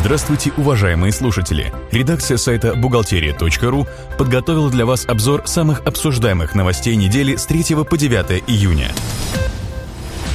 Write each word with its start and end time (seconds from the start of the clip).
Здравствуйте, 0.00 0.50
уважаемые 0.56 1.12
слушатели! 1.12 1.74
Редакция 1.92 2.38
сайта 2.38 2.74
«Бухгалтерия.ру» 2.74 3.86
подготовила 4.16 4.70
для 4.70 4.86
вас 4.86 5.04
обзор 5.06 5.42
самых 5.46 5.82
обсуждаемых 5.84 6.54
новостей 6.54 6.96
недели 6.96 7.36
с 7.36 7.44
3 7.44 7.84
по 7.84 7.98
9 7.98 8.44
июня. 8.46 8.92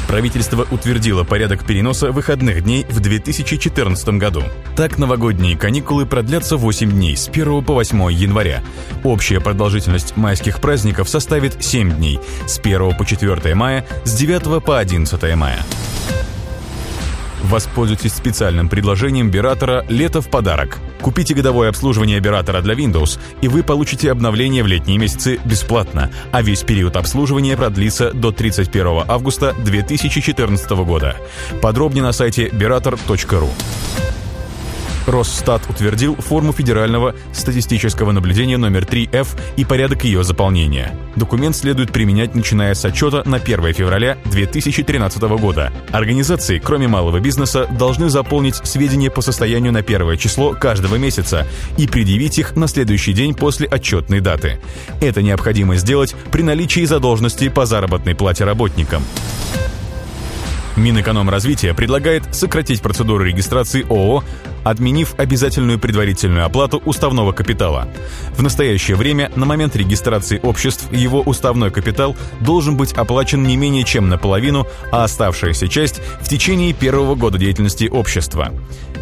Правительство 0.07 0.67
утвердило 0.69 1.23
порядок 1.23 1.65
переноса 1.65 2.11
выходных 2.11 2.63
дней 2.63 2.85
в 2.87 2.99
2014 2.99 4.07
году. 4.09 4.43
Так, 4.75 4.99
новогодние 4.99 5.57
каникулы 5.57 6.05
продлятся 6.05 6.57
8 6.57 6.91
дней 6.91 7.17
с 7.17 7.27
1 7.27 7.63
по 7.63 7.73
8 7.73 8.11
января. 8.13 8.61
Общая 9.03 9.39
продолжительность 9.39 10.15
майских 10.15 10.61
праздников 10.61 11.09
составит 11.09 11.63
7 11.63 11.95
дней 11.97 12.19
с 12.45 12.59
1 12.59 12.95
по 12.95 13.03
4 13.03 13.55
мая, 13.55 13.83
с 14.03 14.13
9 14.13 14.63
по 14.63 14.77
11 14.77 15.35
мая. 15.35 15.65
Воспользуйтесь 17.45 18.13
специальным 18.13 18.69
предложением 18.69 19.29
Биратора 19.29 19.85
«Лето 19.87 20.19
в 20.19 20.29
подарок». 20.29 20.79
Купите 21.01 21.35
годовое 21.35 21.69
обслуживание 21.69 22.19
Биратора 22.19 22.61
для 22.61 22.73
Windows, 22.73 23.19
и 23.41 23.47
вы 23.47 23.61
получите 23.61 24.11
обновление 24.11 24.63
в 24.63 24.67
летние 24.67 24.97
месяцы 24.97 25.39
бесплатно, 25.45 26.11
а 26.31 26.41
весь 26.41 26.63
период 26.63 26.95
обслуживания 26.95 27.55
продлится 27.55 28.11
до 28.11 28.31
31 28.31 29.03
августа 29.07 29.53
2014 29.63 30.71
года. 30.71 31.17
Подробнее 31.61 32.03
на 32.03 32.13
сайте 32.13 32.47
berator.ru. 32.47 33.49
Росстат 35.05 35.61
утвердил 35.69 36.15
форму 36.15 36.51
федерального 36.51 37.15
статистического 37.31 38.11
наблюдения 38.11 38.57
номер 38.57 38.83
3F 38.83 39.27
и 39.55 39.63
порядок 39.63 40.03
ее 40.03 40.23
заполнения. 40.23 40.95
Документ 41.15 41.55
следует 41.55 41.91
применять, 41.91 42.33
начиная 42.33 42.73
с 42.73 42.83
отчета 42.83 43.23
на 43.25 43.37
1 43.37 43.73
февраля 43.73 44.17
2013 44.25 45.21
года. 45.39 45.71
Организации, 45.91 46.59
кроме 46.59 46.87
малого 46.87 47.19
бизнеса, 47.19 47.67
должны 47.77 48.09
заполнить 48.09 48.55
сведения 48.55 49.11
по 49.11 49.21
состоянию 49.21 49.71
на 49.71 49.83
первое 49.83 50.17
число 50.17 50.53
каждого 50.53 50.95
месяца 50.95 51.45
и 51.77 51.87
предъявить 51.87 52.39
их 52.39 52.55
на 52.55 52.67
следующий 52.67 53.13
день 53.13 53.35
после 53.35 53.67
отчетной 53.67 54.21
даты. 54.21 54.59
Это 55.01 55.21
необходимо 55.21 55.75
сделать 55.75 56.15
при 56.31 56.41
наличии 56.41 56.85
задолженности 56.85 57.49
по 57.49 57.65
заработной 57.65 58.15
плате 58.15 58.43
работникам. 58.43 59.03
Минэкономразвития 60.75 61.73
предлагает 61.73 62.35
сократить 62.35 62.81
процедуру 62.81 63.23
регистрации 63.23 63.85
ООО, 63.89 64.23
отменив 64.65 65.13
обязательную 65.17 65.79
предварительную 65.79 66.45
оплату 66.45 66.81
уставного 66.83 67.31
капитала. 67.31 67.87
В 68.35 68.41
настоящее 68.41 68.97
время, 68.97 69.31
на 69.35 69.45
момент 69.45 69.75
регистрации 69.75 70.39
обществ, 70.43 70.91
его 70.91 71.21
уставной 71.21 71.71
капитал 71.71 72.17
должен 72.41 72.75
быть 72.75 72.91
оплачен 72.91 73.43
не 73.43 73.55
менее 73.55 73.85
чем 73.85 74.09
наполовину, 74.09 74.67
а 74.91 75.05
оставшаяся 75.05 75.69
часть 75.69 76.01
в 76.19 76.27
течение 76.27 76.73
первого 76.73 77.15
года 77.15 77.37
деятельности 77.37 77.87
общества. 77.87 78.51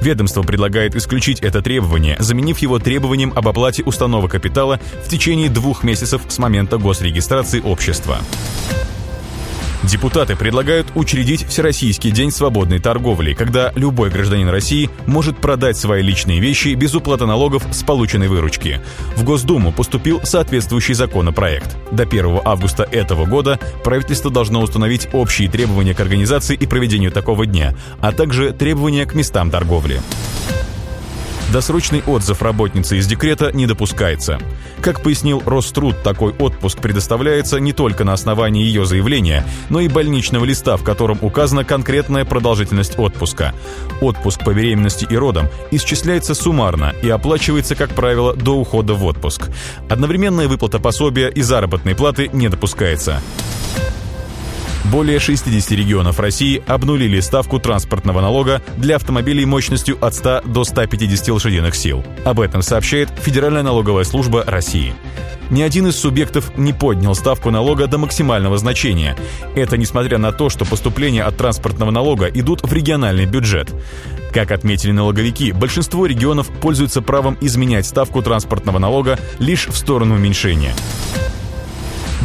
Ведомство 0.01 0.43
предлагает 0.43 0.95
исключить 0.95 1.39
это 1.39 1.61
требование, 1.61 2.17
заменив 2.19 2.59
его 2.59 2.77
требованием 2.77 3.31
об 3.33 3.47
оплате 3.47 3.83
уставного 3.83 4.27
капитала 4.27 4.79
в 5.05 5.07
течение 5.07 5.49
двух 5.49 5.83
месяцев 5.83 6.23
с 6.27 6.37
момента 6.39 6.77
госрегистрации 6.77 7.61
общества. 7.61 8.17
Депутаты 9.83 10.37
предлагают 10.37 10.87
учредить 10.95 11.45
Всероссийский 11.45 12.11
день 12.11 12.31
свободной 12.31 12.79
торговли, 12.79 13.33
когда 13.33 13.73
любой 13.75 14.09
гражданин 14.09 14.47
России 14.47 14.89
может 15.07 15.37
продать 15.37 15.75
свои 15.75 16.01
личные 16.01 16.39
вещи 16.39 16.69
без 16.69 16.95
уплаты 16.95 17.25
налогов 17.25 17.65
с 17.71 17.83
полученной 17.83 18.29
выручки. 18.29 18.79
В 19.17 19.25
Госдуму 19.25 19.73
поступил 19.73 20.21
соответствующий 20.23 20.93
законопроект. 20.93 21.75
До 21.91 22.03
1 22.03 22.39
августа 22.45 22.83
этого 22.83 23.25
года 23.25 23.59
правительство 23.83 24.31
должно 24.31 24.61
установить 24.61 25.09
общие 25.11 25.49
требования 25.49 25.93
к 25.93 25.99
организации 25.99 26.55
и 26.55 26.65
проведению 26.65 27.11
такого 27.11 27.45
дня, 27.45 27.75
а 27.99 28.13
также 28.13 28.53
требования 28.53 29.05
к 29.05 29.13
местам 29.13 29.51
торговли. 29.51 30.01
Досрочный 31.53 32.01
отзыв 32.07 32.41
работницы 32.41 32.97
из 32.97 33.05
декрета 33.05 33.51
не 33.53 33.67
допускается. 33.67 34.39
Как 34.81 35.03
пояснил 35.03 35.39
Роструд, 35.45 36.01
такой 36.01 36.33
отпуск 36.33 36.79
предоставляется 36.79 37.59
не 37.59 37.73
только 37.73 38.03
на 38.03 38.13
основании 38.13 38.63
ее 38.63 38.87
заявления, 38.87 39.45
но 39.69 39.79
и 39.79 39.87
больничного 39.87 40.45
листа, 40.45 40.77
в 40.77 40.83
котором 40.83 41.19
указана 41.21 41.63
конкретная 41.63 42.25
продолжительность 42.25 42.97
отпуска. 42.97 43.53
Отпуск 44.01 44.43
по 44.43 44.51
беременности 44.51 45.05
и 45.07 45.15
родам 45.15 45.47
исчисляется 45.69 46.33
суммарно 46.33 46.95
и 47.03 47.09
оплачивается, 47.11 47.75
как 47.75 47.91
правило, 47.91 48.35
до 48.35 48.57
ухода 48.57 48.95
в 48.95 49.05
отпуск. 49.05 49.51
Одновременная 49.87 50.47
выплата 50.47 50.79
пособия 50.79 51.27
и 51.27 51.43
заработной 51.43 51.93
платы 51.93 52.31
не 52.33 52.49
допускается. 52.49 53.21
Более 54.91 55.19
60 55.19 55.71
регионов 55.71 56.19
России 56.19 56.61
обнулили 56.67 57.19
ставку 57.21 57.57
транспортного 57.59 58.19
налога 58.21 58.61
для 58.77 58.97
автомобилей 58.97 59.45
мощностью 59.45 59.97
от 60.03 60.13
100 60.13 60.41
до 60.45 60.63
150 60.65 61.29
лошадиных 61.29 61.75
сил. 61.75 62.03
Об 62.25 62.41
этом 62.41 62.61
сообщает 62.61 63.09
Федеральная 63.21 63.63
налоговая 63.63 64.03
служба 64.03 64.43
России. 64.45 64.93
Ни 65.49 65.61
один 65.61 65.87
из 65.87 65.95
субъектов 65.97 66.57
не 66.57 66.73
поднял 66.73 67.15
ставку 67.15 67.49
налога 67.49 67.87
до 67.87 67.97
максимального 67.97 68.57
значения. 68.57 69.15
Это 69.55 69.77
несмотря 69.77 70.17
на 70.17 70.31
то, 70.31 70.49
что 70.49 70.65
поступления 70.65 71.23
от 71.23 71.37
транспортного 71.37 71.91
налога 71.91 72.27
идут 72.27 72.63
в 72.63 72.73
региональный 72.73 73.25
бюджет. 73.25 73.73
Как 74.33 74.51
отметили 74.51 74.91
налоговики, 74.91 75.51
большинство 75.51 76.05
регионов 76.05 76.49
пользуются 76.59 77.01
правом 77.01 77.37
изменять 77.39 77.85
ставку 77.85 78.21
транспортного 78.21 78.79
налога 78.79 79.19
лишь 79.39 79.67
в 79.67 79.77
сторону 79.77 80.15
уменьшения. 80.15 80.73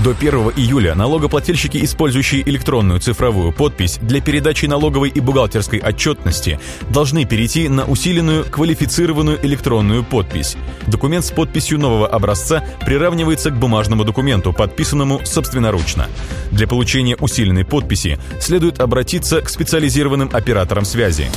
До 0.04 0.10
1 0.10 0.52
июля 0.56 0.94
налогоплательщики, 0.94 1.84
использующие 1.84 2.48
электронную 2.48 3.00
цифровую 3.00 3.50
подпись 3.52 3.98
для 4.00 4.20
передачи 4.20 4.66
налоговой 4.66 5.08
и 5.08 5.18
бухгалтерской 5.18 5.80
отчетности, 5.80 6.60
должны 6.90 7.24
перейти 7.24 7.68
на 7.68 7.84
усиленную 7.84 8.44
квалифицированную 8.44 9.44
электронную 9.44 10.04
подпись. 10.04 10.56
Документ 10.86 11.24
с 11.24 11.32
подписью 11.32 11.80
нового 11.80 12.06
образца 12.06 12.64
приравнивается 12.86 13.50
к 13.50 13.58
бумажному 13.58 14.04
документу, 14.04 14.52
подписанному 14.52 15.20
собственноручно. 15.24 16.06
Для 16.52 16.68
получения 16.68 17.16
усиленной 17.16 17.64
подписи 17.64 18.20
следует 18.40 18.78
обратиться 18.80 19.40
к 19.40 19.48
специализированным 19.48 20.30
операторам 20.32 20.84
связи. 20.84 21.28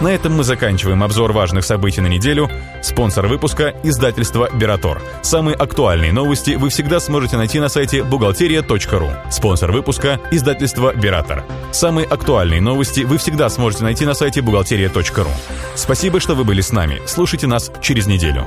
На 0.00 0.08
этом 0.08 0.36
мы 0.36 0.44
заканчиваем 0.44 1.02
обзор 1.02 1.32
важных 1.32 1.64
событий 1.64 2.02
на 2.02 2.06
неделю. 2.06 2.50
Спонсор 2.82 3.26
выпуска– 3.28 3.74
издательство 3.82 4.50
«Биратор». 4.52 5.00
Самые 5.22 5.56
актуальные 5.56 6.12
новости 6.12 6.50
вы 6.50 6.68
всегда 6.68 7.00
сможете 7.00 7.38
найти 7.38 7.58
на 7.60 7.70
сайте 7.70 8.02
бухгалтерия.ру. 8.02 9.10
Спонсор 9.30 9.72
выпуска– 9.72 10.20
издательство 10.30 10.92
«Биратор». 10.94 11.44
Самые 11.72 12.06
актуальные 12.06 12.60
новости 12.60 13.00
вы 13.00 13.16
всегда 13.16 13.48
сможете 13.48 13.84
найти 13.84 14.04
на 14.04 14.12
сайте 14.12 14.42
бухгалтерия.ру. 14.42 15.30
Спасибо, 15.74 16.20
что 16.20 16.34
вы 16.34 16.44
были 16.44 16.60
с 16.60 16.72
нами. 16.72 17.00
Слушайте 17.06 17.46
нас 17.46 17.72
через 17.80 18.06
неделю. 18.06 18.46